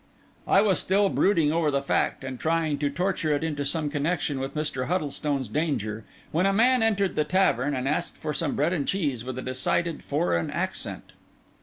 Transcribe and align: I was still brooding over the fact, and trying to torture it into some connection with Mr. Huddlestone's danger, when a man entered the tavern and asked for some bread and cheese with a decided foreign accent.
I 0.47 0.61
was 0.61 0.79
still 0.79 1.09
brooding 1.09 1.51
over 1.51 1.69
the 1.69 1.79
fact, 1.83 2.23
and 2.23 2.39
trying 2.39 2.79
to 2.79 2.89
torture 2.89 3.33
it 3.35 3.43
into 3.43 3.63
some 3.63 3.91
connection 3.91 4.39
with 4.39 4.55
Mr. 4.55 4.87
Huddlestone's 4.87 5.47
danger, 5.47 6.05
when 6.31 6.47
a 6.47 6.53
man 6.53 6.81
entered 6.81 7.15
the 7.15 7.23
tavern 7.23 7.75
and 7.75 7.87
asked 7.87 8.17
for 8.17 8.33
some 8.33 8.55
bread 8.55 8.73
and 8.73 8.87
cheese 8.87 9.23
with 9.23 9.37
a 9.37 9.43
decided 9.43 10.03
foreign 10.03 10.49
accent. 10.49 11.11